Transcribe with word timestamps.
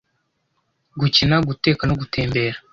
gukina, 0.99 1.35
guteka 1.47 1.81
no 1.89 1.95
gutembera, 1.99 2.57